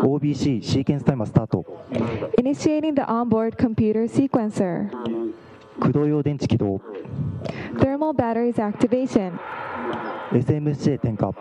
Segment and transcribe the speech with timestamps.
[0.00, 1.64] OBC シーケンスタイマースタート
[2.38, 4.90] Initiating the onboard computer sequencer.
[5.80, 6.80] 駆動用電池起動
[7.78, 9.32] Thermal batteries activation.
[10.32, 11.34] SMC 点火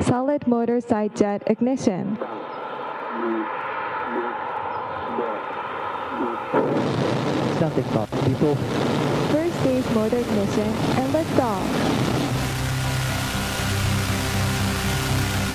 [0.00, 2.16] Solid motor side jet ignition.
[7.56, 8.62] 一段点火リフトオフ
[9.32, 10.64] First stage motor ignition
[10.98, 12.11] and liftoff.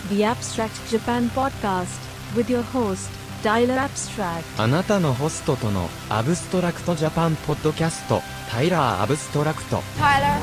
[0.09, 1.99] The Abstract Japan Podcast
[2.35, 3.09] with your host,
[3.43, 4.43] Tyler Abstract.
[4.57, 10.39] あなたのホストとのアブストラクトジャパンポッドキャストタイラー・アブストラクト Tyler,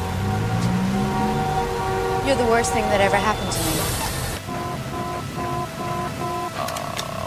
[2.27, 4.11] you're the worst thing that ever happened to me.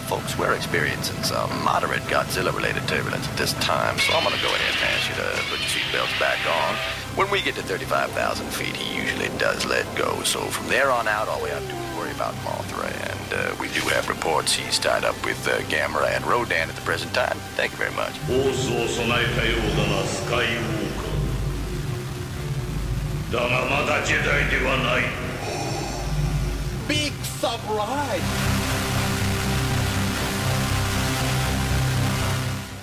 [0.07, 4.75] Folks, we're experiencing some moderate Godzilla-related turbulence at this time, so I'm gonna go ahead
[4.77, 6.75] and ask you to put your seatbelts back on.
[7.17, 11.07] When we get to 35,000 feet, he usually does let go, so from there on
[11.07, 11.86] out, all we have to do is worry
[12.18, 16.26] about Mothra, and uh, we do have reports he's tied up with uh, Gamera and
[16.26, 17.36] Rodan at the present time.
[17.54, 18.12] Thank you very much.
[18.26, 18.52] ホー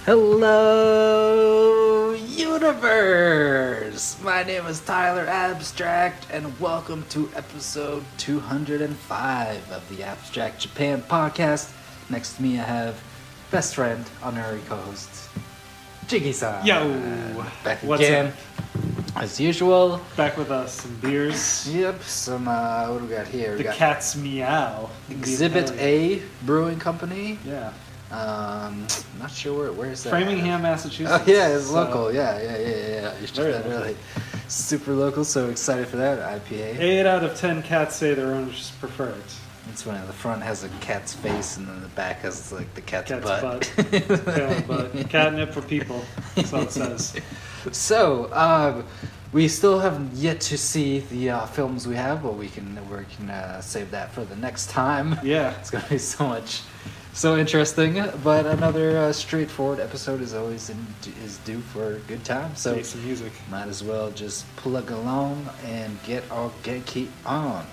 [0.06, 4.16] Hello, universe!
[4.22, 11.73] My name is Tyler Abstract, and welcome to episode 205 of the Abstract Japan podcast.
[12.11, 13.03] Next to me, I have
[13.50, 15.28] best friend, honorary co-host,
[16.08, 16.67] Jiggy-san.
[16.67, 17.44] Yo!
[17.64, 18.31] back What's again,
[19.16, 20.00] as usual.
[20.16, 21.67] Back with us, some beers.
[21.73, 23.53] Yep, some uh, what do we got here?
[23.53, 24.88] We The got cat's meow.
[25.09, 27.39] Exhibit A Brewing Company.
[27.44, 27.73] Yeah.
[28.16, 28.88] Um,
[29.19, 29.71] not sure where.
[29.71, 30.09] Where's that?
[30.09, 31.23] Framingham, Massachusetts.
[31.27, 32.13] Oh yeah, it's So, local.
[32.13, 33.02] Yeah, yeah, yeah, yeah.
[33.02, 33.19] yeah.
[33.19, 33.97] You should that early.
[34.47, 35.23] Super local.
[35.25, 36.80] So excited for that IPA.
[36.80, 39.36] Eight out of ten cats say their owners prefer it.
[39.71, 42.81] It's when the front has a cat's face and then the back has like the
[42.81, 43.73] cat's, Cat's butt.
[43.91, 46.03] Yeah, but catnip for people.
[46.36, 47.15] That's all it says.
[47.71, 48.86] so um,
[49.33, 53.04] we still haven't yet to see the uh, films we have, but we can we
[53.17, 55.20] can uh, save that for the next time.
[55.23, 55.54] Yeah.
[55.59, 56.61] It's gonna be so much,
[57.15, 58.03] so interesting.
[58.23, 60.86] But another uh, straightforward episode is always in,
[61.23, 62.55] is due for a good time.
[62.55, 63.31] So Make some music.
[63.49, 67.65] might as well just plug along and get our Genki on.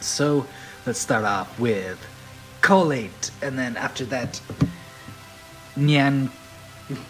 [0.00, 0.46] So
[0.86, 1.98] let's start off with
[2.60, 4.40] collate, and then after that,
[5.76, 6.30] Nyan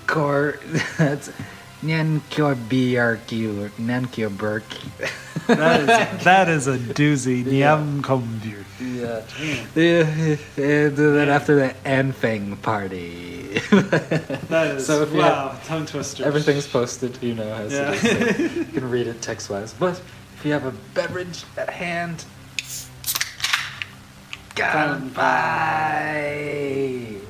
[0.07, 0.59] Kor.
[0.99, 1.31] That's
[1.83, 4.65] Nyan Kor BRQ or Nyan Kor Burk.
[5.49, 7.45] That is that is a doozy.
[7.45, 8.63] Niam Komdir.
[8.81, 9.23] Yeah.
[9.75, 10.37] yeah.
[10.57, 13.59] And eh, then after the Anfang party.
[14.49, 16.25] That is So if you wow, tongue twister.
[16.25, 17.93] Everything's posted, you know, as Yeah.
[17.93, 18.37] it is.
[18.53, 19.75] so you can read it text wise.
[19.75, 20.01] But
[20.37, 22.25] if you have a beverage at hand,
[25.83, 27.22] Kanpai!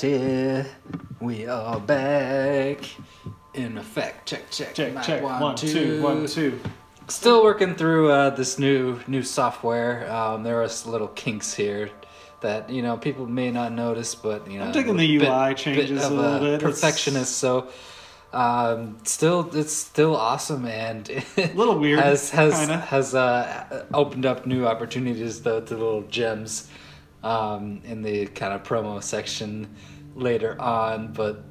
[0.00, 0.66] Alrighty,
[1.20, 2.78] we are back.
[3.52, 5.22] In effect, check, check, Check, mic check.
[5.22, 6.58] One, two, one, two.
[7.08, 10.10] Still working through uh, this new new software.
[10.10, 11.90] Um, there are some little kinks here
[12.40, 15.54] that you know people may not notice, but you know I'm digging the bit- UI
[15.54, 16.52] changes bit a little bit.
[16.54, 17.68] It's- Perfectionist, so
[18.32, 22.78] um, still it's still awesome and a little weird, has has kinda.
[22.78, 26.70] has uh, opened up new opportunities though to little gems
[27.22, 29.68] um, in the kind of promo section
[30.14, 31.44] later on, but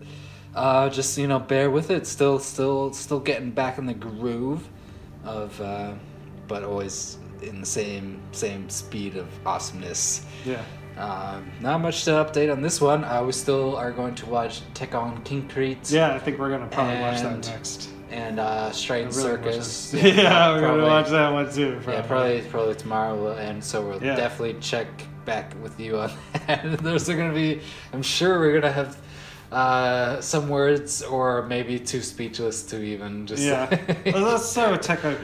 [0.55, 2.07] uh, just you know bear with it.
[2.07, 4.67] Still, still, still getting back in the groove
[5.23, 5.93] of, uh,
[6.47, 10.25] but always in the same same speed of awesomeness.
[10.45, 10.63] Yeah.
[10.97, 13.05] Um, not much to update on this one.
[13.05, 15.91] Uh, we still are going to watch Tekkonkinkreet.
[15.91, 17.89] Yeah, I think we're gonna probably watch that next.
[18.11, 19.91] And uh, Straight I really Circus.
[19.91, 20.01] that.
[20.15, 21.79] Yeah, we're gonna watch that one too.
[21.87, 24.15] Yeah, probably probably tomorrow, and so we'll Yeah.
[24.15, 24.87] definitely check
[25.25, 26.11] back with you on
[26.47, 26.79] that.
[26.83, 27.61] There's gonna be,
[27.93, 28.97] I'm sure we're gonna have
[29.51, 33.41] uh, some words, or maybe too speechless to even just.
[33.43, 33.67] Yeah.
[34.13, 35.03] well, let's start with tech.
[35.03, 35.15] uh,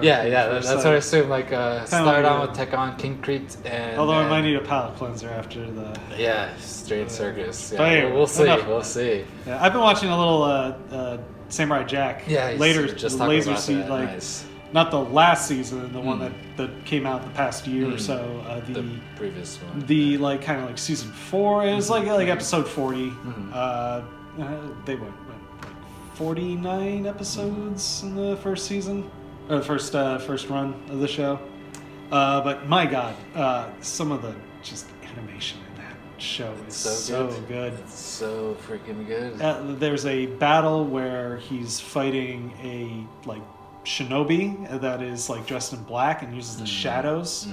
[0.00, 1.28] yeah, yeah, that- that's what I assume.
[1.28, 5.68] Like, uh, start on with Tekkonkinkreet, and Although I might need a palate cleanser after
[5.70, 5.98] the.
[6.16, 7.72] Yeah, Straight Circus.
[7.72, 8.44] Yeah, anyway, we'll see.
[8.44, 9.24] enough We'll see.
[9.46, 12.24] Yeah, I've been watching a little uh, uh, Samurai Jack.
[12.28, 14.46] Yeah, he's later just talking laser about that, like nice.
[14.74, 16.22] Not the last season, the one Mm.
[16.24, 18.00] that that came out the past year or Mm.
[18.00, 18.16] so.
[18.48, 18.84] Uh, the, The
[19.16, 19.86] previous one.
[19.86, 21.64] the like kind of like season four.
[21.66, 23.50] It was like like episode 40 Mm-hmm.
[23.54, 24.00] Uh,
[24.84, 25.68] they went, like
[26.14, 29.10] 49 episodes in the first season,
[29.48, 31.38] or the first uh, first run of the show.
[32.12, 36.90] Uh, but my God, uh, some of the just animation in that show is so
[36.90, 37.48] so, good.
[37.48, 37.72] good.
[37.84, 39.40] It's so freaking good.
[39.40, 43.42] Uh, there's a battle where he's fighting a like
[43.84, 47.46] shinobi that is like dressed in black and uses the shadows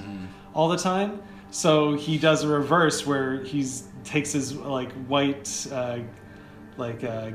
[0.53, 1.21] all the time.
[1.51, 3.65] So he does a reverse where he
[4.03, 5.99] takes his like white uh,
[6.77, 7.31] like uh,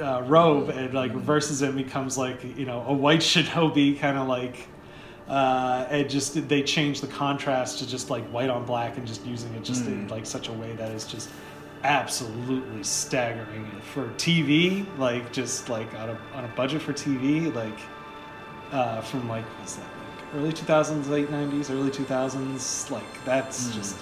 [0.00, 4.16] uh, robe and like reverses it and becomes like you know a white shinobi kind
[4.16, 4.68] of like
[5.28, 9.24] uh, and just they change the contrast to just like white on black and just
[9.26, 11.28] using it just in like such a way that is just
[11.84, 17.78] absolutely staggering for TV like just like on a, on a budget for TV like
[18.72, 23.96] uh, from like what's that like early 2000s late 90s early 2000s like that's just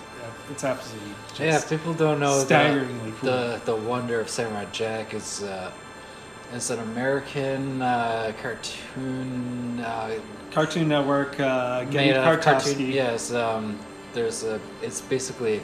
[0.50, 3.30] it's absolutely just yeah, people don't know staggeringly the, cool.
[3.30, 5.70] the the wonder of Samurai Jack is uh,
[6.52, 10.18] is an American uh, cartoon uh,
[10.56, 12.90] Cartoon Network uh, made cartoon.
[12.90, 13.78] Yes, um,
[14.14, 14.58] there's a.
[14.80, 15.60] It's basically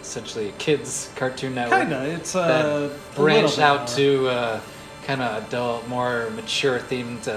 [0.00, 1.82] essentially a kids cartoon network.
[1.82, 3.96] Kinda, it's, uh, branched out more.
[3.96, 4.60] to uh,
[5.04, 7.28] kind of adult, more mature themed.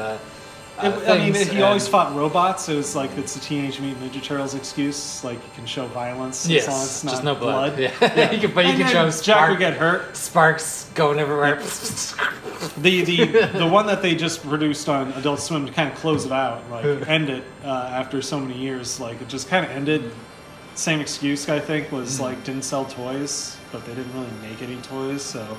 [0.78, 2.68] Uh, It- I mean, he always fought robots.
[2.68, 5.24] It was like it's a Teenage Mutant Ninja Turtles excuse.
[5.24, 7.80] Like you can show violence Yes, as long as it's not just no blood.
[7.80, 8.32] Yeah.
[8.34, 10.16] You can- but you And can show Jack would get hurt.
[10.18, 11.62] Sparks going everywhere.
[12.78, 13.26] The the
[13.58, 16.62] the one that they just produced on Adult Swim to kind of close it out,
[16.72, 19.00] like end it uh, after so many years.
[19.00, 20.12] Like it just kind of ended.
[20.76, 24.76] Same excuse I think was like didn't sell toys, but they didn't really make any
[24.82, 25.58] toys, so.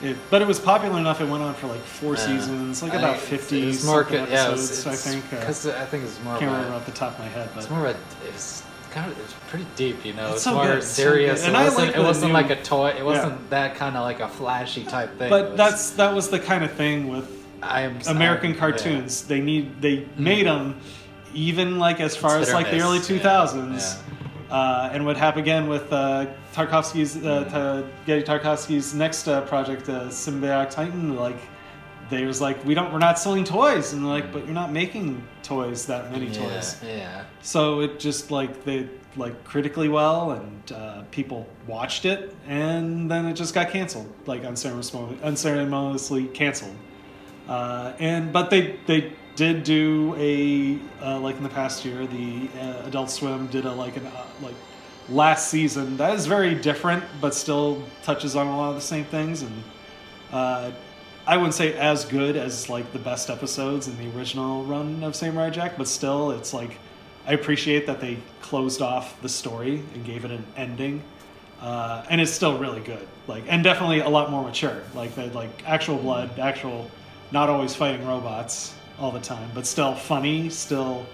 [0.00, 1.20] It, but it was popular enough.
[1.20, 2.26] It went on for like four Yeah.
[2.26, 4.86] seasons, like about it's- fifty it's more something co- yeah, it's- episodes.
[4.86, 5.42] I it's- think.
[5.42, 7.48] Uh, 'cause I think it's more I Can't remember off the top of my head,
[7.54, 8.28] but It's more of a.
[8.28, 9.18] It's kind of.
[9.18, 10.26] It's pretty deep, you know.
[10.28, 11.44] It's It's, so more good, it's so serious.
[11.44, 11.86] And it I wasn't.
[11.88, 12.94] like it wasn't new- like a toy.
[12.96, 15.30] It wasn't that kind of like a flashy type thing.
[15.30, 17.26] But was- that's that was the kind of thing with
[17.60, 19.22] I am American I- cartoons.
[19.22, 20.76] They need they made them
[21.34, 23.96] even like as far It's as like the early yeah, two thousands.
[24.50, 30.06] Uh, and would happened again with uh, Tartakovsky's uh, Genndy Tartakovsky's next uh, project, uh,
[30.08, 31.16] Symbiotic Titan?
[31.16, 31.36] Like
[32.08, 35.22] they was like, we don't, we're not selling toys, and like, but you're not making
[35.42, 36.80] toys that many Yeah, toys.
[36.82, 37.24] yeah.
[37.42, 43.26] So it just like they like critically well, and uh, people watched it, and then
[43.26, 46.76] it just got canceled, like unceremoniously, unceremoniously canceled.
[47.46, 52.48] Uh, and but they they did do a uh, like in the past year, the
[52.60, 54.56] uh, Adult Swim did a like an uh, like
[55.08, 59.04] last season that is very different, but still touches on a lot of the same
[59.04, 59.62] things, and
[60.32, 60.72] uh,
[61.24, 65.14] I wouldn't say as good as like the best episodes in the original run of
[65.14, 66.76] Samurai Jack, but still, it's like
[67.24, 71.00] I appreciate that they closed off the story and gave it an ending.
[71.60, 74.80] Uh, and it's still really good, like, and definitely a lot more mature.
[74.94, 76.88] Like, the like actual blood, actual,
[77.32, 81.06] not always fighting robots all the time, but still funny, still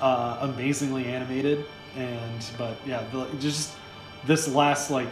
[0.00, 1.64] uh, amazingly animated,
[1.96, 3.72] and but yeah, the, just
[4.26, 5.08] this last like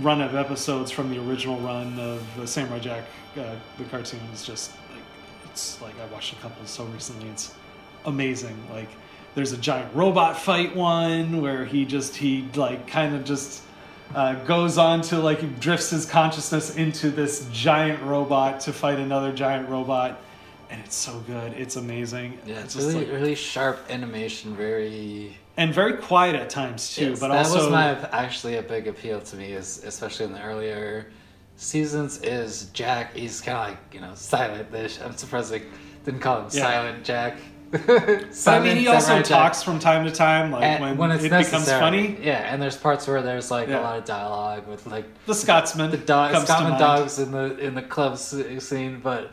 [0.00, 3.04] run of episodes from the original run of uh, Samurai Jack,
[3.36, 5.02] uh, the cartoon is just like
[5.44, 7.28] it's like I watched a couple so recently.
[7.28, 7.54] It's
[8.06, 8.56] amazing.
[8.70, 8.88] Like
[9.34, 13.62] there's a giant robot fight one where he just he like kind of just
[14.14, 19.32] uh, goes on to like drifts his consciousness into this giant robot to fight another
[19.32, 20.20] giant robot,
[20.70, 21.52] and it's so good.
[21.54, 22.38] It's amazing.
[22.46, 25.36] Yeah, it's just really like- really sharp animation, very.
[25.56, 27.10] and very quiet at times too.
[27.10, 30.32] Yes, but that also was my actually a big appeal to me, is especially in
[30.32, 31.06] the earlier
[31.56, 32.20] seasons.
[32.22, 33.14] Is Jack?
[33.16, 34.68] He's kind of like you know silent.
[35.04, 35.62] I'm surprised they
[36.04, 36.62] didn't call him Yeah.
[36.62, 37.36] Silent Jack.
[37.86, 39.24] But I mean, he also Jack.
[39.26, 41.80] talks from time to time, like And when, it's it becomes necessary.
[41.80, 42.18] funny.
[42.20, 43.80] Yeah, and there's parts where there's like Yeah.
[43.80, 46.78] a lot of dialogue with like The Scotsman the dog, mind.
[46.80, 49.30] dogs in the in the club scene, but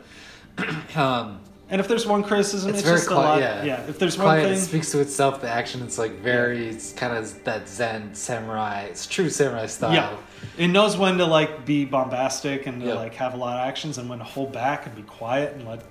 [0.96, 1.40] um,
[1.70, 3.28] And if there's one criticism, it's, it's, very just a quiet.
[3.28, 3.40] lot.
[3.40, 3.64] Yeah.
[3.64, 3.80] Yeah.
[3.88, 5.40] If there's It's one thing, it speaks to itself.
[5.40, 8.82] The action, it's like very, it's kind of that Zen samurai.
[8.84, 9.92] It's true samurai style.
[9.92, 10.16] yeah,
[10.56, 12.96] it knows when to like be bombastic and to Yep.
[12.96, 15.68] like have a lot of actions, and when to hold back and be quiet and
[15.68, 15.82] let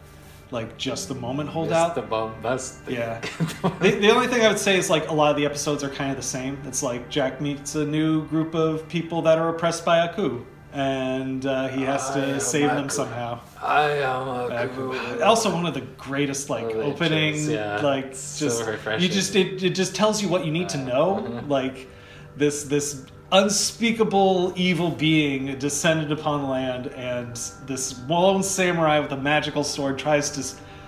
[0.50, 1.94] like just the moment hold It's out.
[1.94, 2.80] the bombast.
[2.88, 3.20] Yeah.
[3.82, 5.90] the, the only thing I would say is like a lot of the episodes are
[5.90, 6.58] kind of the same.
[6.66, 11.46] It's like Jack meets a new group of people that are oppressed by Aku, and
[11.46, 13.40] uh, he has to save them somehow.
[13.62, 17.80] I am a Uh, also one of the greatest like opening yeah.
[17.82, 19.02] like It's so just refreshing.
[19.08, 21.88] you just it, it just tells you what you need to know like
[22.36, 29.64] this this unspeakable evil being descended upon land and this lone samurai with a magical
[29.64, 30.44] sword tries to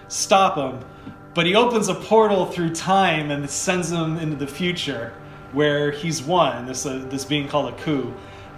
[0.08, 0.80] stop him
[1.34, 5.14] but he opens a portal through time and sends him into the future
[5.52, 8.14] where he's won this uh, this being called Aku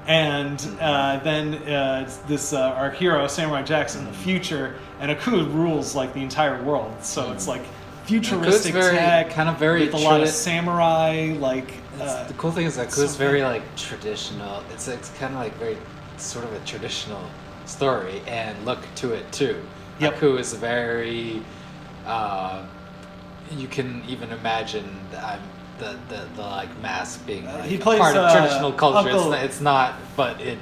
[0.08, 5.46] and uh, then uh, this uh, our hero Samurai Jack's in the future, and Aku
[5.46, 6.94] rules like the entire world.
[7.04, 7.62] So it's like
[8.06, 11.36] futuristic very- tech, kind of very with a lot of samurai.
[11.40, 14.64] Like uh, the cool thing is that Aku's very like traditional.
[14.74, 15.78] It's it's kind of like very
[16.18, 17.24] sort of a traditional
[17.66, 19.62] story and look to it too.
[20.00, 20.16] Yep.
[20.16, 21.42] Aku is very.
[22.06, 22.66] Uh,
[23.58, 24.90] you can even imagine
[25.22, 25.40] um,
[25.82, 29.10] the, the the like mask being like he plays, part of uh, traditional culture.
[29.10, 30.58] It's, Uncle- not, it's not, but it.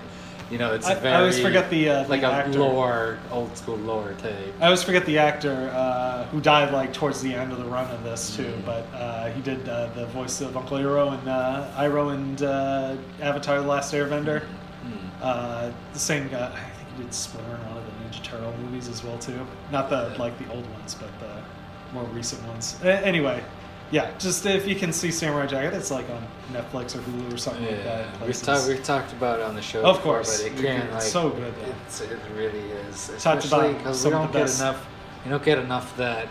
[0.51, 1.13] You know, it's a I- very.
[1.13, 2.57] I always forget the, uh, like the a actor.
[2.57, 4.51] lore, old school lore tape.
[4.59, 7.85] I always forget the actor uh, who died like towards the end of the run
[7.91, 8.65] of this too, Mm.
[8.65, 12.95] but uh, he did uh, the voice of Uncle Iroh and uh, Iroh and uh,
[13.21, 14.41] Avatar: The Last Airbender.
[14.83, 15.09] Mm.
[15.21, 16.47] Uh, the same guy.
[16.47, 19.45] I think he did Splinter in one of the Ninja Turtle movies as well too.
[19.71, 22.75] Not the like the old ones, but the more recent ones.
[22.83, 23.43] A- anyway,
[23.91, 24.11] yeah.
[24.17, 27.65] Just if you can see Samurai Jack, it's like on Netflix or Hulu or something
[27.65, 28.21] like that.
[28.21, 29.81] we've, we've talked about it on the show.
[29.83, 30.41] Of before, course.
[30.43, 31.53] but it can- like so good.
[31.85, 34.87] It's, it really is, especially about because we don't get best- enough.
[35.25, 36.27] You don't get enough that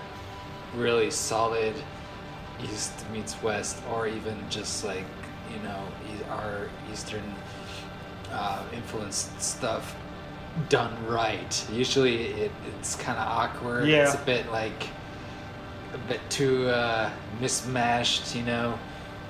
[0.75, 1.75] really solid
[2.63, 5.05] East meets West, or even just like
[5.53, 5.83] you know
[6.31, 7.23] our Eastern
[8.33, 9.95] uh, influenced stuff
[10.69, 11.67] done right.
[11.73, 13.89] Usually, it, it's kind of awkward.
[13.89, 14.89] It's a bit like
[15.95, 18.79] a bit too uh, mismatched, you know.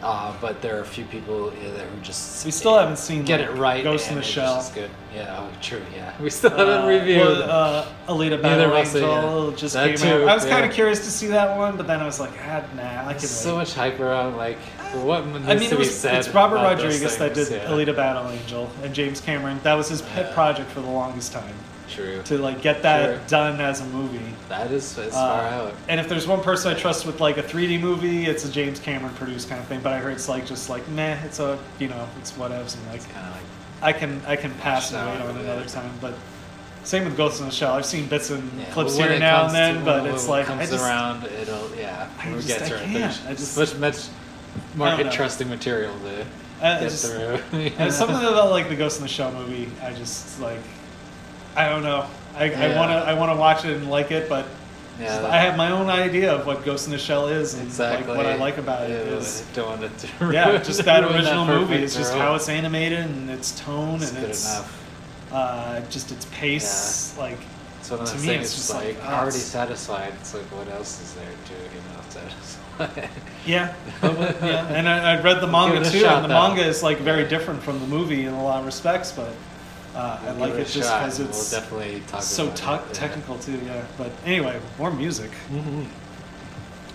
[0.00, 3.24] Uh, but there are a few people yeah, there who just We still haven't seen,
[3.24, 3.82] get like, it right.
[3.82, 4.54] Ghost in the Shell.
[4.54, 4.90] just good.
[5.12, 5.82] Yeah, oh, true.
[5.92, 7.18] Yeah, we still haven't Uh, reviewed.
[7.18, 9.56] well, uh, Alita Battle Angel yeah.
[9.56, 10.28] just That came too, out.
[10.28, 10.50] I was yeah.
[10.52, 13.14] kind of curious to see that one, but then I was like, ah, nah, I
[13.14, 14.58] can so much hype around like
[15.02, 16.14] what needs I mean, to it be said.
[16.14, 17.66] it's Robert Rodriguez that did yeah.
[17.66, 19.58] Alita Battle Angel, and James Cameron.
[19.64, 21.56] That was his pet project for the longest time
[21.88, 22.22] True.
[22.24, 23.20] to like get that Sure.
[23.28, 24.20] done as a movie.
[24.48, 25.74] That is as Uh, far out.
[25.88, 28.78] And if there's one person I trust with like a 3D movie, it's a James
[28.80, 29.80] Cameron produced kind of thing.
[29.80, 32.86] But I heard it's like just like meh, it's a you know it's whatevs and
[32.92, 33.42] like Kind of like
[33.82, 35.90] I can I can pass and Watch wait that on another time.
[36.00, 36.14] But
[36.84, 37.74] same with Ghost in the Shell.
[37.74, 40.46] I've seen bits and yeah, clips here now and then, to- but it's it like
[40.46, 42.08] comes I just around, it'll yeah.
[42.18, 43.20] I we'll just- get I can't.
[43.28, 43.96] I just- much much
[44.74, 45.10] more I don't know.
[45.10, 46.24] interesting material to
[46.66, 47.38] I get just- through.
[47.78, 50.60] And something about like the Ghost in the Shell movie, I just like,
[51.58, 52.06] I don't know.
[52.36, 54.46] I, I wanna I wanna watch it and like it, but
[55.00, 57.62] Yeah, that- I have my own idea of what Ghost in the Shell is and
[57.64, 60.56] exactly like what I like about it Yeah, is I don't want it to yeah,
[60.58, 61.76] just that ruin original movie.
[61.76, 65.32] It's just how it's animated and its tone It's and good its enough.
[65.32, 67.16] uh, just its pace.
[67.18, 67.38] Like
[67.80, 68.44] It's one of to those me, things.
[68.44, 70.12] it's It's just like, like, oh, already it's- satisfied.
[70.20, 73.08] It's like what else is there to you know satisfy?
[73.46, 74.66] yeah, yeah.
[74.68, 76.48] And I, I read the manga too, shot, and the though.
[76.48, 79.32] manga is like very different from the movie in a lot of respects, but.
[79.98, 82.82] Uh, I like a it just because it's We'll definitely talk so about te- it,
[82.86, 82.92] yeah.
[82.92, 83.60] technical too.
[83.66, 85.32] Yeah, but anyway, more music.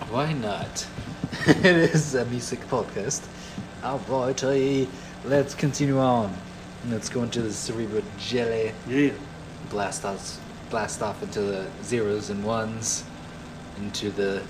[0.08, 0.86] Why not?
[1.46, 3.26] it is a music podcast.
[3.82, 4.88] Oh boy, tell you,
[5.26, 6.34] let's continue on.
[6.88, 8.72] Let's go into the cerebral jelly.
[8.88, 9.10] Yeah.
[9.68, 10.40] Blast off,
[10.70, 13.04] blast off into the zeros and ones,
[13.76, 14.42] into the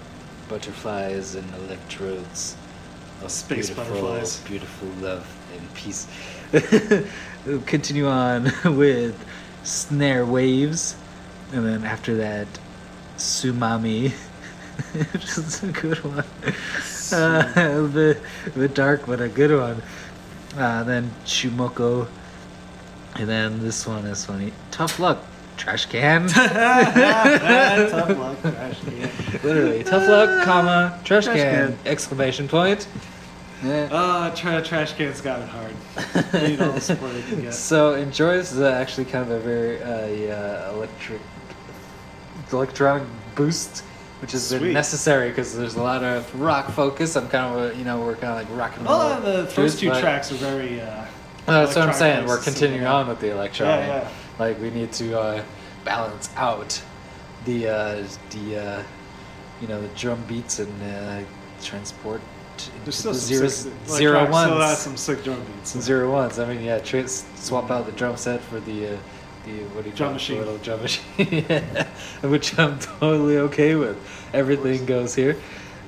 [0.49, 2.57] butterflies and electrodes
[3.21, 4.38] of Space beautiful, butterflies.
[4.43, 6.07] beautiful love and peace.
[7.67, 8.45] continue on
[8.77, 9.25] with
[9.62, 10.97] snare waves,
[11.53, 12.47] and then after that,
[13.17, 14.12] Tsunami.
[15.12, 16.25] which is a good one.
[17.12, 19.81] Uh, a bit, a bit dark, but a good one.
[20.57, 22.09] Uh, then Chumoko,
[23.17, 24.53] and then this one is funny.
[24.71, 25.23] Tough luck,
[25.57, 26.29] trash can.
[26.29, 26.57] Tough
[28.09, 29.11] luck, trash can.
[29.45, 31.87] Literally, tough luck, comma, trash, Trash can, can.
[31.87, 32.88] exclamation point.
[33.64, 33.88] Yeah.
[33.90, 35.72] Uh, tra- trash can's got it hard.
[36.33, 37.55] They need all the support they can get.
[37.55, 41.20] So enjoy this is actually kind of a very uh, yeah, electric,
[42.53, 43.81] electronic boost,
[44.20, 44.72] which is Sweet.
[44.72, 47.16] necessary because there's a lot of rock focus.
[47.16, 48.98] I'm kind of a, you know we're kind of like rock and roll.
[48.98, 50.81] Well, the first two but- tracks are very.
[50.81, 51.05] Uh,
[51.46, 52.27] Uh, that's what I'm saying.
[52.27, 53.87] We're continuing on with the electronic.
[53.87, 54.09] Yeah, yeah.
[54.38, 55.44] Like we need to uh,
[55.85, 56.83] balance out
[57.44, 58.83] the uh, the uh,
[59.61, 61.20] you know the drum beats and uh,
[61.62, 62.34] transport into
[62.85, 64.79] There's still the some zeros, sick, zero like, has ones.
[64.79, 65.71] some sick drum beats.
[65.71, 66.38] Some zero ones.
[66.38, 68.97] I mean, yeah, tra- swap out the drum set for the uh,
[69.45, 70.12] the what do you Drum call it?
[70.14, 70.38] machine.
[70.38, 71.05] Little drum machine,
[71.49, 71.87] yeah.
[72.23, 73.97] which I'm totally okay with.
[74.33, 75.37] Everything goes here,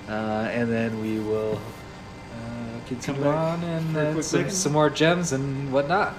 [0.09, 1.61] uh, and then we will
[2.35, 6.15] uh, continue on and uh, some, some more gems and whatnot.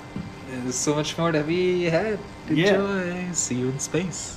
[0.49, 2.19] There's so much more to be had.
[2.49, 2.75] Yeah.
[2.75, 3.33] Enjoy.
[3.33, 4.36] See you in space.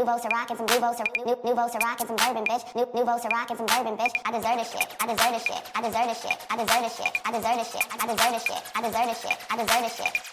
[0.00, 2.74] Nouveau Ciroc and some Nouveau Ciroc, new, Nouveau Ciroc and bourbon, bitch.
[2.74, 4.16] New, Nouveau Ciroc and some bourbon, bitch.
[4.24, 4.96] I deserve this shit.
[4.98, 5.62] I deserve this shit.
[5.74, 6.38] I deserve this shit.
[6.48, 7.20] I deserve this shit.
[7.26, 7.84] I deserve this shit.
[8.00, 8.62] I deserve this shit.
[8.74, 9.20] I deserve this shit.
[9.20, 9.36] I deserve this shit.
[9.50, 10.29] I deserve this shit.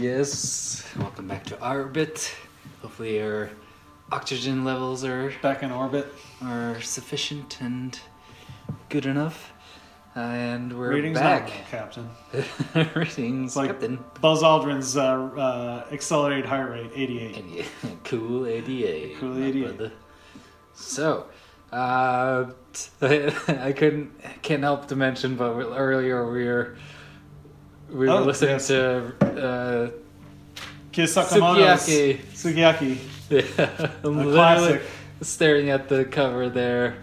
[0.00, 0.84] Yes.
[0.98, 2.34] Welcome back to orbit.
[2.82, 3.50] Hopefully your
[4.10, 6.12] oxygen levels are Back in orbit.
[6.42, 7.98] are sufficient and
[8.88, 9.52] good enough.
[10.16, 11.48] And we're Readings back.
[11.48, 12.10] nominal, Captain.
[12.96, 14.02] Ratings, It's like Captain.
[14.20, 17.64] Buzz Aldrin's uh, uh, accelerated heart rate, 88.
[18.04, 19.18] cool 88.
[19.20, 19.92] Cool my 88.
[20.74, 21.26] So,
[21.72, 22.46] uh,
[23.02, 24.10] I couldn't
[24.42, 26.76] can't help to mention, but earlier we were
[27.92, 28.66] we were Oh, listening yes.
[28.68, 29.90] to uh,
[30.92, 32.18] Kiss Sakamoto's Sukiyaki.
[32.34, 32.96] Sukiyaki.
[33.30, 34.82] Yeah, I'm A classic.
[35.22, 36.96] staring at the cover there.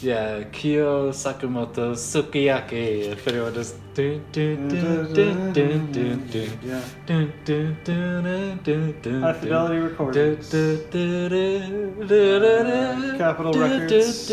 [0.00, 3.12] Yeah, Kyu Sakamoto's Sukiyaki.
[3.12, 3.74] If anyone just.
[3.98, 4.06] Yeah.
[9.20, 10.50] High fidelity recordings.
[13.18, 14.30] Capitol Records.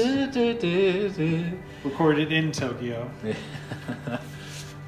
[1.83, 3.09] Recorded in Tokyo.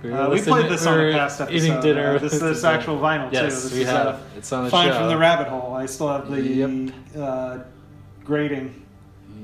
[0.03, 1.55] We Uh, we played this on a past episode.
[1.55, 2.15] Eating dinner.
[2.15, 3.69] Uh, this this actual vinyl yes, too.
[3.69, 4.07] This we is, have.
[4.07, 4.99] uh, it's on the Find show.
[4.99, 5.73] from the rabbit hole.
[5.73, 7.59] I still have the uh,
[8.23, 8.83] grading.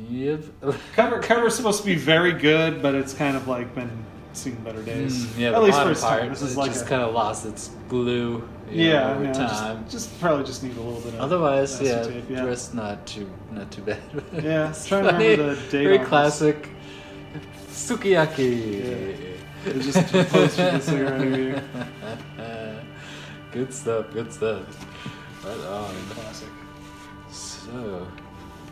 [0.10, 0.44] Yep.
[0.96, 4.82] Cover cover's supposed to be very good, but it's kind of like been seen better
[4.82, 5.26] days.
[5.26, 6.30] Mm, yeah, At least for bottom its time.
[6.30, 8.48] This is like just a, kind of lost its glue.
[8.70, 9.84] you yeah, know, over time.
[9.86, 11.20] Just, just probably just need a little bit of.
[11.22, 12.42] Otherwise, yeah, acetate, yeah.
[12.44, 14.00] dress not too not too bad.
[14.34, 16.70] Yeah, trying to remember the date Very classic.
[17.70, 19.33] Sukiyaki.
[19.66, 21.64] It just close to the cigarette here.
[23.52, 24.12] good stuff.
[24.12, 24.64] Good stuff.
[25.46, 25.96] Right on.
[26.10, 26.50] Classic.
[27.30, 28.08] So,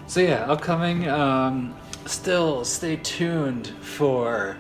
[0.08, 1.08] so yeah, upcoming.
[1.08, 1.74] Um,
[2.06, 4.58] still, stay tuned for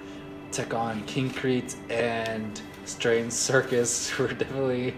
[0.51, 4.11] Tekkonkinkreet and Strange Circus.
[4.19, 4.93] We're definitely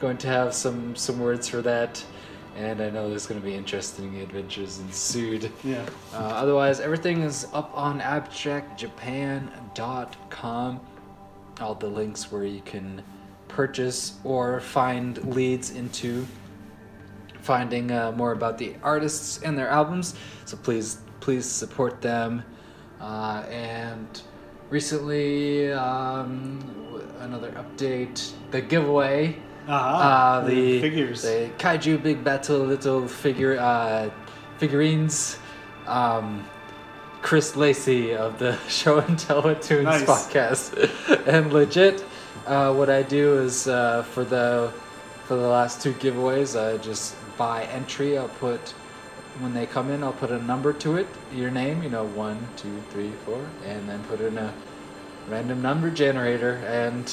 [0.00, 2.04] going to have some some words for that,
[2.56, 5.50] and I know there's going to be interesting adventures ensued.
[5.64, 5.84] Yeah.
[6.12, 10.80] Uh, otherwise, everything is up on abstractjapan.com.
[11.60, 13.02] All the links where you can
[13.48, 16.26] purchase or find leads into
[17.40, 20.14] finding uh, more about the artists and their albums.
[20.46, 22.42] So please, please support them.
[23.00, 24.22] Uh, and
[24.70, 26.58] recently, um,
[27.20, 29.36] another update: the giveaway.
[29.68, 31.22] Ah, uh, the the figures.
[31.22, 34.10] the kaiju big battle little figure uh,
[34.58, 35.38] figurines.
[35.86, 36.44] Um,
[37.22, 40.02] Chris Lacey of the Show and Tell with Tunes Nice.
[40.04, 42.04] podcast, and legit,
[42.46, 44.72] uh, what I do is uh, for the
[45.24, 48.18] for the last two giveaways, I just buy entry.
[48.18, 48.60] I'll put
[49.38, 52.36] when they come in, I'll put a number to it, your name, you know, one,
[52.56, 54.52] two, three, four, and then put in a
[55.28, 56.56] random number generator.
[56.66, 57.06] And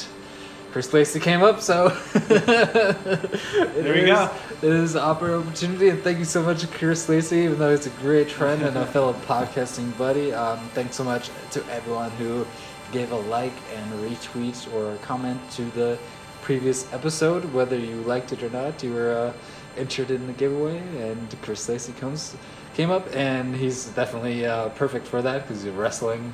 [0.72, 4.30] Chris Lacey came up, so there we go.
[4.62, 7.38] It is an opportunity, and thank you so much, Chris Lacey.
[7.38, 11.30] Even though he's a great friend and a fellow podcasting buddy, um, thanks so much
[11.52, 12.46] to everyone who
[12.92, 15.98] gave a like and retweet or comment to the
[16.42, 17.52] previous episode.
[17.52, 19.32] Whether you liked it or not, you were uh,
[19.76, 22.36] entered in the giveaway, and Chris Lacey comes
[22.74, 26.32] came up, and he's definitely uh, perfect for that because he's a wrestling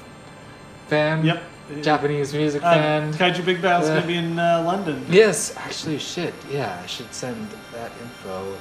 [0.89, 1.25] fan.
[1.25, 1.43] Yep.
[1.83, 3.13] Japanese music Uh, fan.
[3.15, 3.97] Kaiju Big Battle's Yeah.
[3.97, 5.05] gonna be in uh, London.
[5.11, 6.33] Yes, actually, shit.
[6.51, 8.57] Yeah, I should send that info.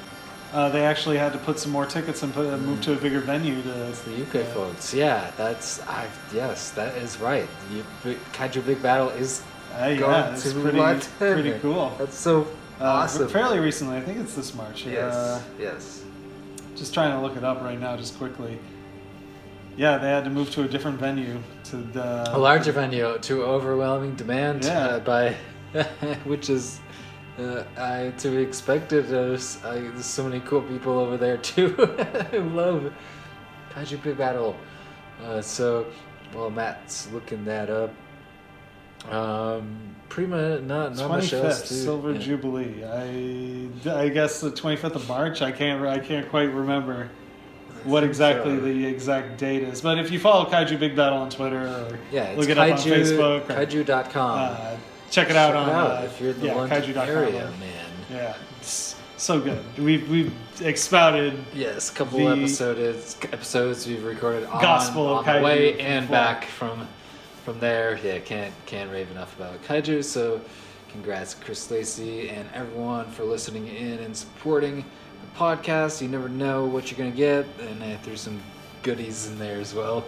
[0.54, 2.96] Uh, they actually had to put some more tickets and put, uh, move to a
[2.96, 3.70] bigger venue to.
[3.70, 4.94] The UK folks.
[4.94, 6.06] Yeah, that's I.
[6.34, 7.48] Yes, that is right.
[7.74, 7.84] You,
[8.34, 9.42] Kaiju Big Battle is
[9.78, 11.02] Uh, yeah, it's pretty, London.
[11.20, 11.94] pretty cool.
[12.00, 12.48] That's so
[12.80, 13.28] Uh, awesome.
[13.28, 14.86] Fairly recently, I think it's this March.
[14.86, 15.14] Yes.
[15.14, 16.02] Uh, yes.
[16.78, 18.58] just trying to look it up right now, just quickly.
[19.78, 21.38] Yeah, they had to move to a different venue
[21.84, 24.80] the A larger venue to overwhelming demand Yeah.
[24.80, 25.36] uh, by,
[26.26, 26.80] which is.
[27.38, 29.08] Uh, I to be expected.
[29.10, 31.68] There's, I, there's so many cool people over there too.
[32.32, 32.94] who love
[33.74, 34.56] Kaiju Big Battle.
[35.22, 35.86] Uh, so,
[36.32, 37.92] while Matt's looking that up,
[39.12, 41.68] um, much not not much else.
[41.70, 42.20] Silver yeah.
[42.20, 42.84] Jubilee.
[42.86, 43.70] I
[44.00, 45.42] I guess the twenty fifth of March.
[45.42, 47.10] I can't I can't quite remember
[47.86, 49.82] what exactly the exact date is.
[49.82, 52.70] But if you follow Kaiju Big Battle on Twitter or Yeah, it's look it up
[52.72, 54.40] on Facebook, or, kaiju.com.
[54.40, 54.76] uh,
[55.12, 57.10] check it out Check on out uh, if you're the yeah, kaiju.com.
[57.10, 57.86] area, man.
[58.12, 59.64] Yeah, it's so good.
[59.78, 65.32] We've we've expounded Yes, a couple episodes episodes we've recorded on, Gospel of on the
[65.32, 66.16] Kaiju way and before.
[66.16, 66.88] back from
[67.44, 68.00] from there.
[68.04, 70.04] Yeah, can't can't rave enough about kaiju.
[70.04, 70.42] So,
[70.92, 74.86] congrats, Chris Lacey, and everyone for listening in and supporting the
[75.38, 76.02] podcast.
[76.02, 78.40] You never know what you're gonna get, and I threw some
[78.84, 80.06] goodies in there as well.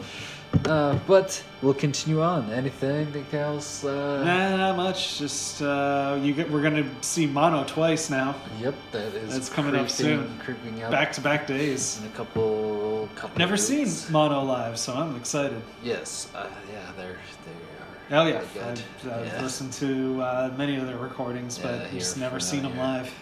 [0.66, 2.50] Uh, but we'll continue on.
[2.52, 3.84] Anything else?
[3.84, 5.20] Uh, Nah, not much.
[5.20, 6.50] Just uh, you get.
[6.50, 8.34] We're gonna see Mono twice now.
[8.62, 10.40] Yep, that is That's coming up soon.
[10.40, 12.00] Creeping up Back to back days.
[12.00, 13.38] in a couple couple.
[13.38, 15.62] Never seen Mono live, so I'm excited.
[15.84, 18.62] Yes, uh, yeah, they're they are Oh yeah, Really.
[18.62, 19.42] I've, I've Yeah.
[19.42, 23.14] listened to uh, many of their recordings, Yeah, but here just never seen them live.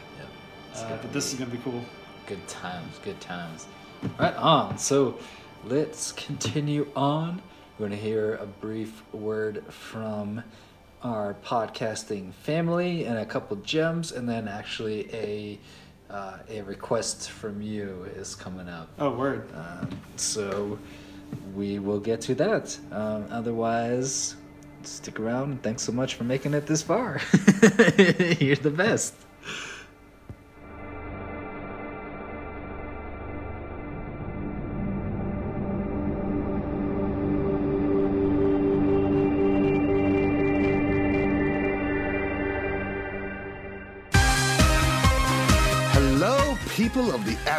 [0.83, 1.83] Uh, but this is gonna be cool.
[2.27, 3.67] Good times, good times.
[4.19, 4.77] Right on.
[4.77, 5.17] So
[5.63, 7.41] let's continue on.
[7.77, 10.41] We're going to hear a brief word from
[11.03, 15.59] our podcasting family and a couple gems, and then actually a
[16.09, 18.89] uh, a request from you is coming up.
[18.99, 19.49] Oh word.
[19.53, 20.79] Um, so
[21.53, 22.77] we will get to that.
[22.91, 24.35] Um, otherwise,
[24.83, 25.51] stick around.
[25.51, 27.19] and Thanks so much for making it this far.
[28.39, 29.15] You're the best.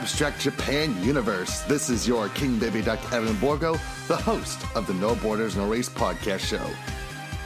[0.07, 1.63] Abstract Japan universe.
[1.63, 3.73] This is your King Baby Duck Evan Borgo,
[4.07, 6.65] the host of the No Borders No Race podcast show.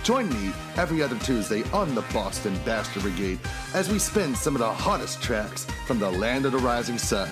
[0.02, 3.38] Join me every other Tuesday on the Boston Bastard Brigade
[3.72, 7.30] as we spin some of the hottest tracks from the land of the rising sun.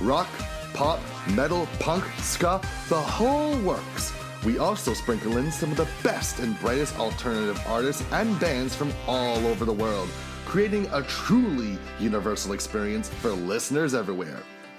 [0.00, 0.28] Rock,
[0.74, 1.00] pop,
[1.30, 4.12] metal, punk, ska, the whole works.
[4.44, 8.92] We also sprinkle in some of the best and brightest alternative artists and bands from
[9.08, 10.08] all over the world,
[10.46, 14.40] creating a truly universal experience for listeners everywhere.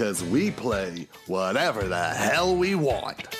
[0.00, 3.39] Because we play whatever the hell we want.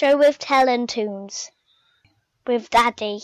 [0.00, 1.50] Show with Tunes
[2.46, 3.20] with Daddy.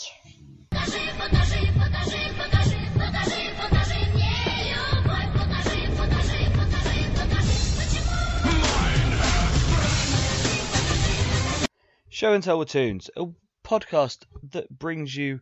[12.11, 13.25] Show and Tell with Tunes, a
[13.65, 15.41] podcast that brings you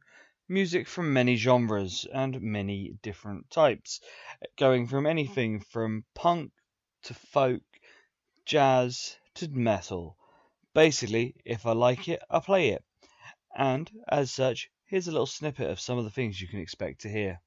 [0.49, 4.01] music from many genres and many different types,
[4.57, 6.53] going from anything from punk
[7.03, 7.63] to folk,
[8.47, 10.17] jazz to metal.
[10.75, 12.85] Basically, if I like it, I play it.
[13.57, 17.03] And, as such, here's a little snippet of some of the things you can expect
[17.03, 17.41] to hear.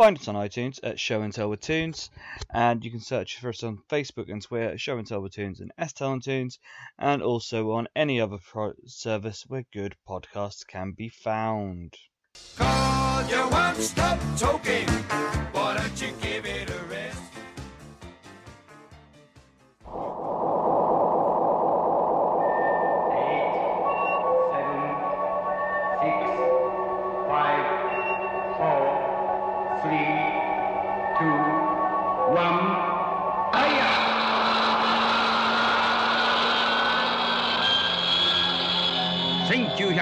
[0.00, 2.08] Find us on iTunes at Show and Tell with Tunes,
[2.54, 5.34] and you can search for us on Facebook and Twitter at Show and Tell with
[5.34, 6.58] Tunes and S Tell and Tunes,
[6.98, 11.98] and also on any other pro- service where good podcasts can be found.
[13.28, 14.88] You won't stop talking.
[15.52, 16.14] Why don't you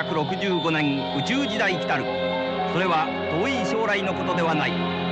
[0.08, 2.04] 1965年宇宙時代来たる。
[2.72, 5.07] それは遠い将来のことではない。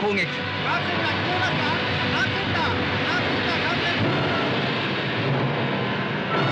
[0.00, 0.26] 攻撃。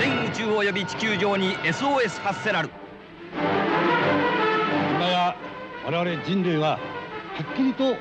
[0.01, 2.70] 全宇宙及び地球上に SOS 発せらる。
[4.97, 5.36] 今や
[5.84, 6.78] 我々人類はは
[7.42, 7.97] っきりと宇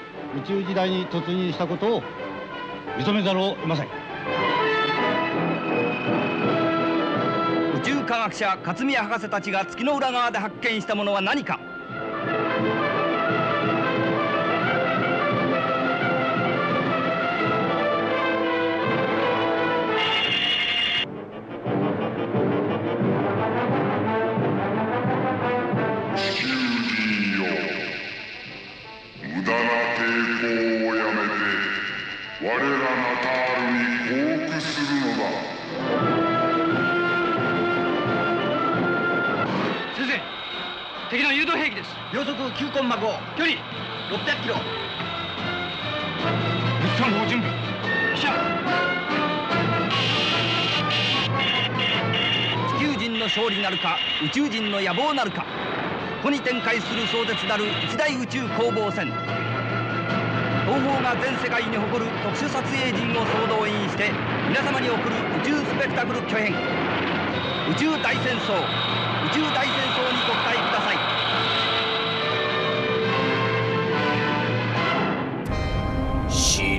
[0.48, 2.04] 宙時代に突入したことを
[2.98, 3.88] 認めざるを得ません。
[7.76, 11.60] 宇宙科学者勝宮博士たちが月の裏側で発見したものは何か
[41.74, 41.90] です。
[42.14, 43.02] 秒速9コンマ5
[43.36, 43.58] 距離
[44.10, 44.56] 600キロ。
[46.82, 47.52] 物産法準備。
[48.16, 48.34] 飛車
[52.78, 55.42] 地球人の勝利なるか宇宙人の野望なるか。
[56.22, 59.12] ここに展開する壮絶なる一大宇宙攻防戦。
[60.66, 64.12] 東方が全世界に誇る特殊撮影陣を総動員して
[64.48, 66.54] 皆様に送る宇宙スペクタクル巨編。
[67.70, 68.54] 宇宙大戦争。
[69.24, 69.93] 宇宙大戦争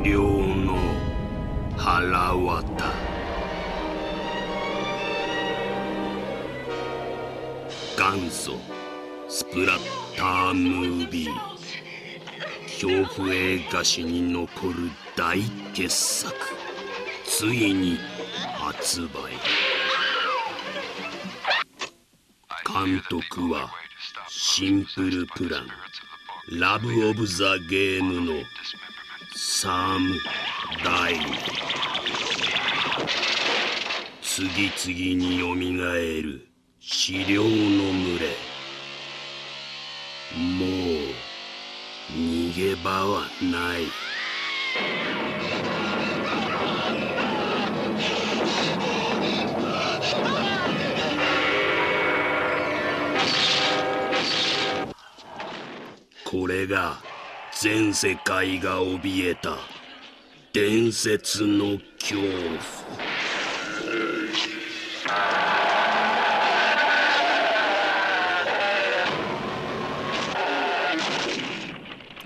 [0.05, 0.77] 資料の
[1.79, 2.93] 腹渡。
[7.97, 8.53] 元祖
[9.31, 9.79] スプラッ
[10.15, 11.33] タームービー。
[12.67, 15.41] 恐怖映画史に残る大
[15.73, 16.35] 傑作。
[17.25, 17.99] ついに
[18.59, 19.09] 発売。
[22.67, 23.71] 監督は
[24.29, 25.69] シンプルプラン。
[26.61, 28.43] ラブ・オブ・ザ・ゲームの
[29.37, 30.17] サーム・
[30.85, 31.15] ダイ。
[34.23, 36.47] 次々によみがえる。
[36.79, 38.37] 資料の群れ。
[40.37, 43.89] もう逃げ場はない。
[56.25, 57.03] これが
[57.65, 59.57] 全世界が怯えた。
[60.53, 62.61] 伝説の恐怖。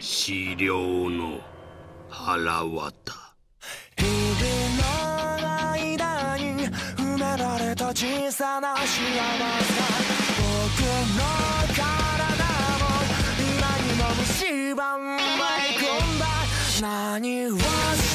[0.01, 1.39] 資料の
[2.09, 3.37] 腹渡。
[3.97, 4.43] 日々
[4.75, 6.67] の間に
[6.97, 8.99] 埋められた小さな幸せ
[10.35, 10.83] 僕
[11.15, 11.23] の
[11.77, 11.87] 体
[12.81, 12.91] も
[13.39, 15.08] 今にも蝕まれ込んだ。
[16.81, 18.08] 何を？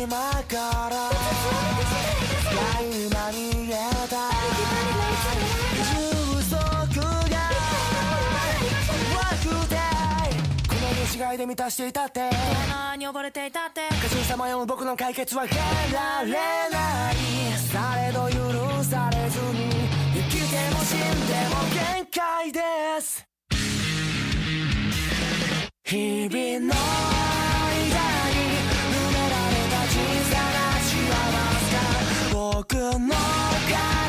[0.00, 0.16] 隙間
[0.48, 1.10] から。
[2.56, 3.74] 大今見え
[4.08, 4.30] た。
[5.92, 6.56] 充足
[6.96, 7.36] が。
[9.12, 9.76] 怖くて。
[10.68, 10.72] こ
[11.20, 12.30] の違いで満たしていたって。
[12.96, 13.88] に溺れていたって。
[13.90, 15.60] 過信さまよう僕の解決は変え
[15.92, 16.30] られ
[16.70, 17.16] ない。
[17.70, 19.68] されど許されずに
[20.14, 22.60] 生きても死んでも限界で
[23.02, 23.26] す。
[25.84, 26.74] 日々の
[32.60, 33.99] 僕の体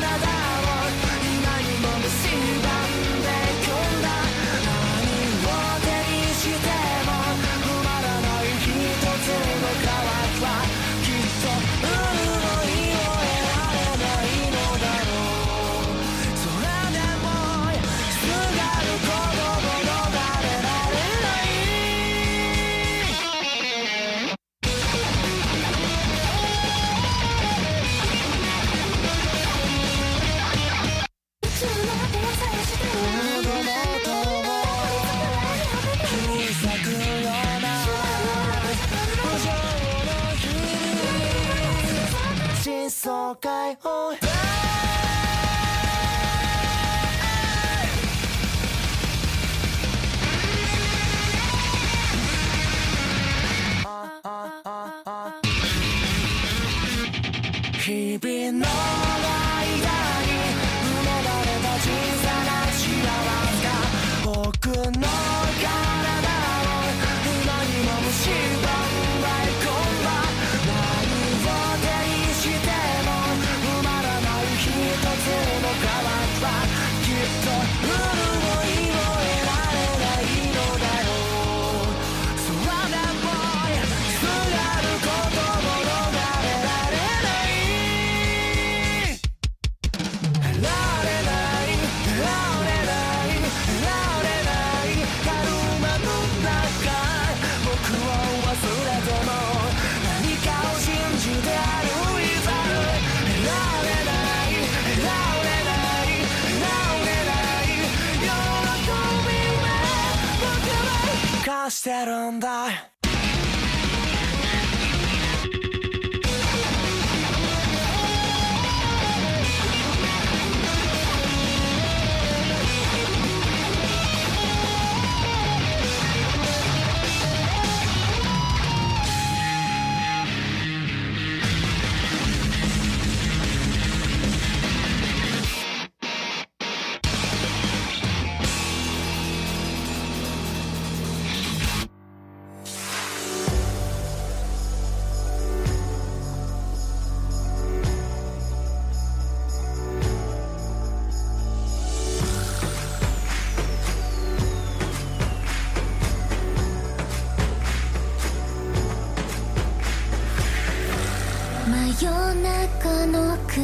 [163.54, 163.60] 暗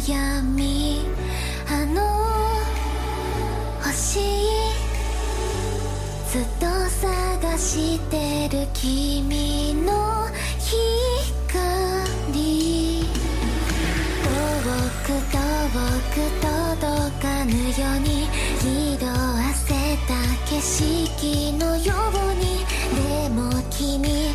[0.00, 1.06] 闇
[1.70, 2.02] あの
[3.80, 4.18] 星
[6.32, 10.26] ずっと探してる君の
[10.58, 10.98] 光。
[14.24, 14.34] 遠
[15.04, 15.38] く遠
[16.12, 16.50] く届
[17.22, 18.26] かぬように
[18.98, 19.68] 色あせ
[20.08, 20.18] た
[20.50, 22.66] 景色のように。
[23.22, 23.38] でも
[23.70, 24.34] 君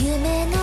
[0.00, 0.57] 夢の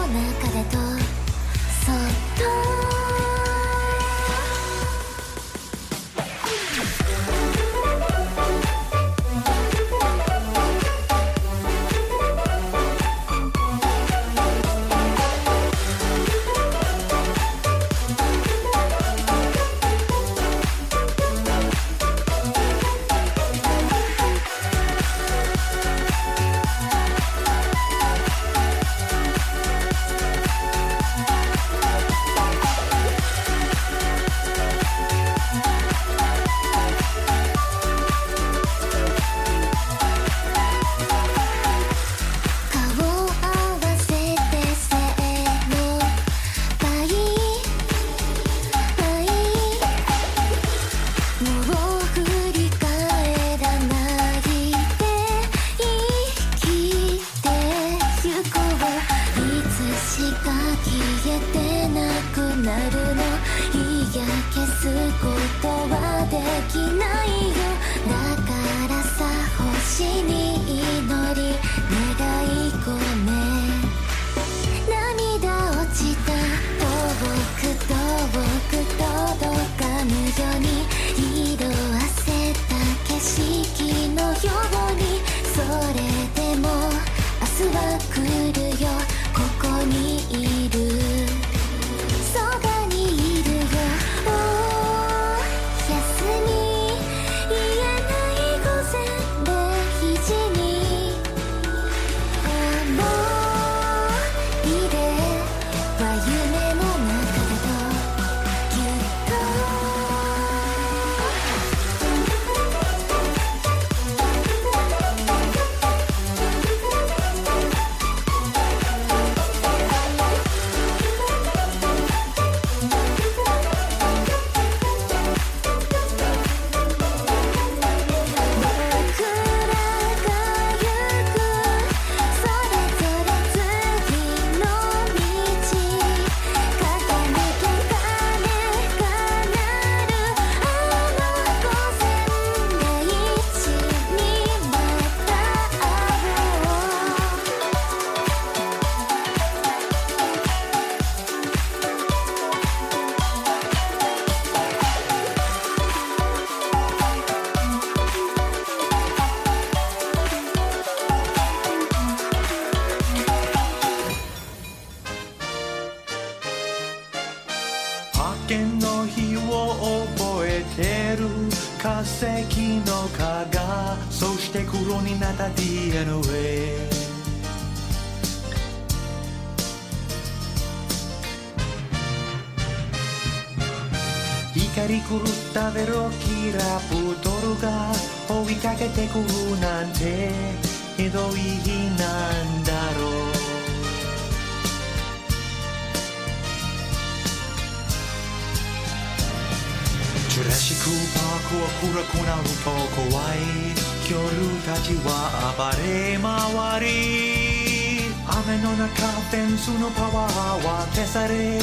[209.56, 210.34] フェンスのパワー
[210.68, 211.60] は消され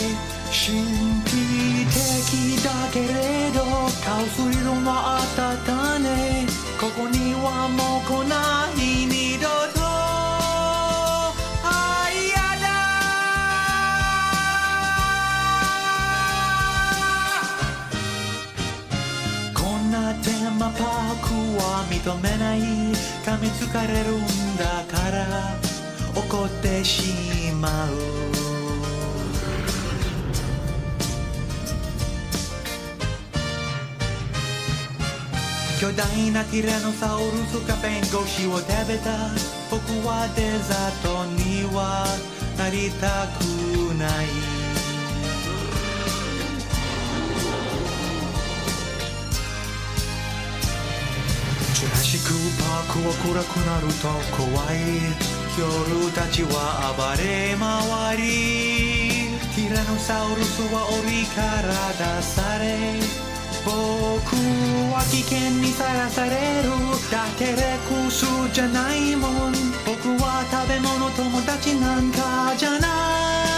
[0.49, 0.81] 神
[1.29, 3.07] 秘的だけれ
[3.53, 3.61] ど
[4.03, 6.47] カオス色があったたね。
[6.81, 8.77] ここにはもう来ない
[9.07, 9.81] 二度と。
[11.65, 12.67] あいやだ。
[19.55, 22.61] こんなテーマパークは認めない。
[23.23, 24.25] 噛みつかれるん
[24.57, 25.72] だから。
[26.33, 27.93] 怒ってしまう。
[35.79, 39.29] 巨大なティラノサウルスが弁護士を食べた。
[39.71, 42.07] 僕はデザートには
[42.57, 43.45] なりたく
[43.99, 44.27] ない。
[51.75, 55.32] ジュラシック・パークは暗くなると怖い。
[55.59, 58.23] 夜たちは暴れ回り
[59.55, 63.23] ティラノサウルスは檻から出され
[63.65, 64.35] 僕
[64.93, 66.31] は危険にさらされ
[66.63, 66.71] る。
[67.11, 69.53] だけでクスじゃないもん。
[69.87, 73.52] 僕は食べ物友達なんかじゃない。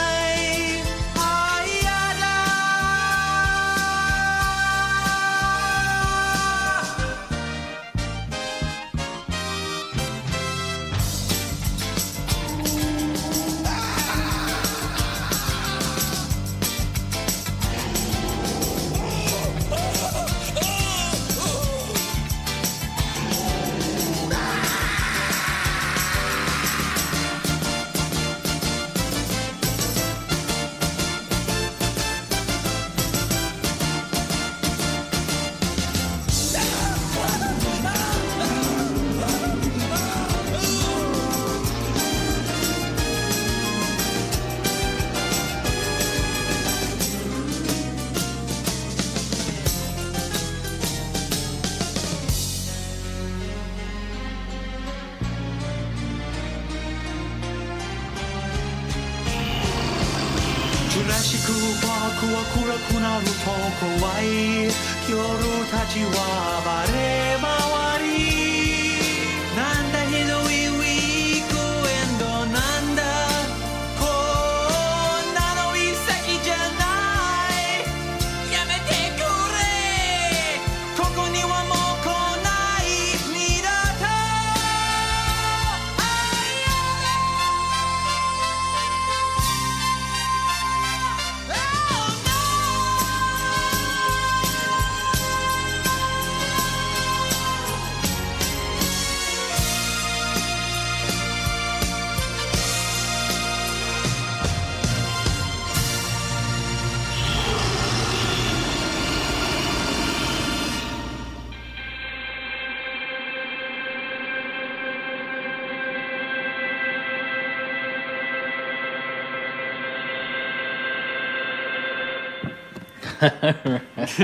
[123.29, 124.19] That's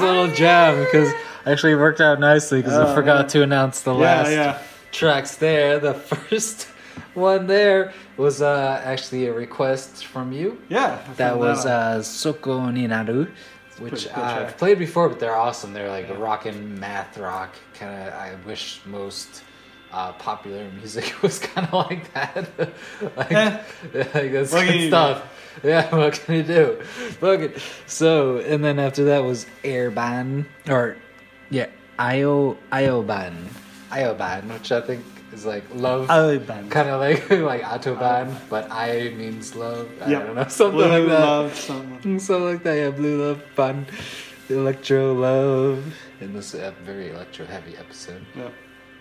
[0.00, 1.12] a little jam because
[1.46, 3.28] actually worked out nicely because I Oh, forgot yeah.
[3.28, 4.58] to announce the Yeah, last yeah.
[4.92, 5.78] tracks there.
[5.78, 6.68] The first
[7.14, 10.60] one there was uh, actually a request from you.
[10.68, 13.26] Yeah, that was that uh, Soko ni Naru,
[13.78, 15.72] which I've played before, but they're awesome.
[15.72, 18.14] They're like rockin' math rock kind of.
[18.14, 19.42] I wish most.
[19.92, 22.48] Uh, popular music was kind of like that.
[23.16, 23.62] like, Eh.
[23.92, 24.88] like that's What good you do?
[24.88, 25.22] stuff.
[25.64, 26.78] Yeah, what can you do?
[27.18, 27.58] Fuck it.
[27.86, 30.96] So, and then after that was Airban, or
[31.50, 31.66] yeah,
[31.98, 33.34] Io Ioban,
[33.90, 36.70] Ioban, which I think is like love, Ioban.
[36.70, 39.90] kind of like like Autobahn, but I means love.
[40.00, 40.26] I Yep.
[40.26, 41.20] don't know, something Blue like that.
[41.20, 42.18] love, something.
[42.20, 42.74] Something like that.
[42.74, 43.86] Yeah, blue love, fun,
[44.48, 45.82] electro love.
[46.20, 48.24] In this uh, very electro heavy episode.
[48.36, 48.52] Yep.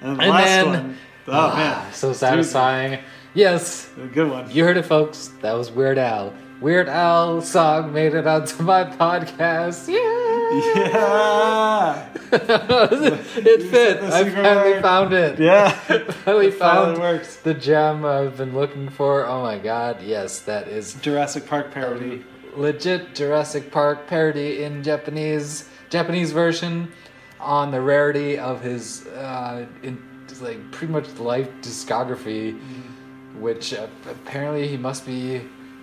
[0.01, 0.97] And the last one.
[1.27, 1.93] Oh, ah, man.
[1.93, 2.99] so satisfying.
[3.33, 4.49] Yes, A good one.
[4.49, 5.31] you heard it, folks.
[5.41, 6.33] That was Weird Al.
[6.61, 9.87] Weird Al song made it onto my podcast.
[9.87, 10.29] Yeah.
[10.51, 12.09] Yeah.
[12.31, 14.01] it fit.
[14.03, 14.81] I finally word.
[14.81, 15.39] found it.
[15.39, 15.69] Yeah.
[16.25, 17.35] finally found works.
[17.37, 19.25] the gem I've been looking for.
[19.27, 22.23] Oh my god, yes, that is Jurassic Park parody.
[22.55, 26.91] legit Jurassic Park parody in Japanese Japanese version
[27.39, 29.97] on the rarity of his uh, in,
[30.41, 33.41] like pretty much life discography, Mm-hmm.
[33.41, 35.41] which uh, apparently he must be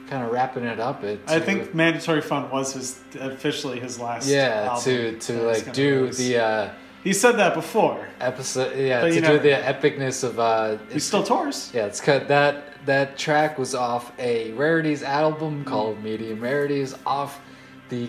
[0.08, 1.02] kind of wrapping it up.
[1.04, 4.28] It I think Mandatory Fun was his officially his last.
[4.28, 6.18] yeah album to to like do release.
[6.18, 6.70] the uh,
[7.04, 8.06] He said that before.
[8.20, 11.70] episode yeah But to do never the epicness of uh, He still tours.
[11.74, 12.28] Yeah, it's cut.
[12.28, 12.54] That
[12.86, 15.66] that track was off a rarities album Mm.
[15.66, 17.40] called Medium Rarities, off
[17.88, 18.08] the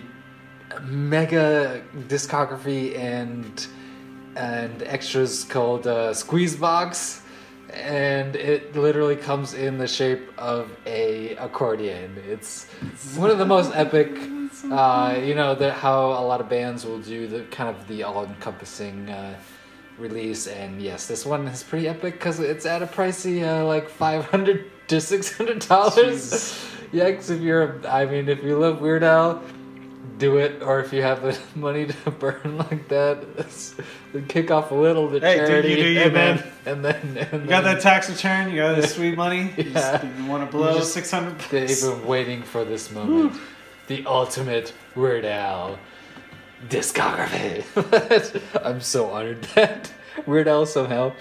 [0.82, 3.66] mega discography and
[4.36, 7.22] and extras called uh, Squeeze Box,
[7.72, 12.16] and it literally comes in the shape of a accordion.
[12.28, 12.66] It's
[13.16, 14.16] one of the most epic.
[14.70, 18.02] Uh, you know that how a lot of bands will do the kind of the
[18.02, 19.08] all-encompassing.
[19.10, 19.34] Uh,
[19.98, 23.88] release and yes this one is pretty epic because it's at a pricey uh, like
[23.88, 26.56] 500 to 600 dollars
[26.92, 29.42] yeah 'cause if you're i mean if you love weird al
[30.16, 33.24] do it or if you have the money to burn like that
[34.28, 36.36] kick off a little to Hey, do you charity do you, and man.
[36.64, 38.50] then and then and You got then- that tax return.
[38.50, 39.52] You got that sweet money.
[39.56, 40.18] You, just, Yeah.
[40.18, 41.38] you want to blow six hundred.
[41.50, 43.34] they've been waiting for this moment
[43.88, 45.78] the ultimate weird al
[46.68, 47.62] discography
[48.64, 49.90] i'm so honored that
[50.26, 51.12] weird al somehow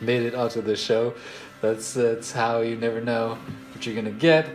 [0.00, 1.14] made it onto the show
[1.62, 3.38] that's that's how you never know
[3.72, 4.46] what you're gonna get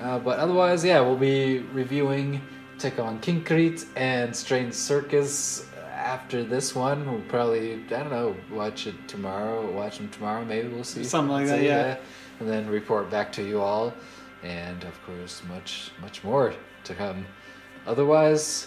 [0.00, 2.40] uh, but otherwise yeah we'll be reviewing
[2.82, 5.64] Tekkonkinkreet and strange circus
[5.94, 10.66] after this one we'll probably i don't know watch it tomorrow watch them tomorrow maybe
[10.66, 11.96] we'll see Something like that, See, yeah.
[12.40, 13.94] and then report back to you all
[14.42, 16.52] and of course much much more
[16.82, 17.24] to come
[17.86, 18.66] otherwise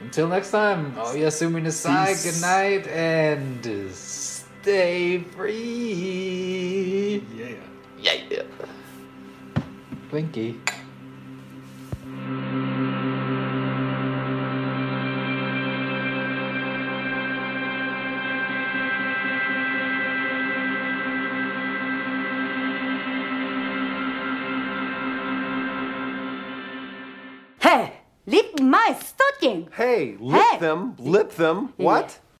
[0.00, 2.24] until next time oh yasumi nasai Peace.
[2.24, 7.56] good night and stay free Yeah.
[7.98, 8.42] yeah
[10.10, 10.58] Winky.
[28.86, 29.68] Hey, lip stocking.
[29.74, 30.58] Hey, lip Hey.
[30.58, 31.72] them, lip them.
[31.76, 32.20] What?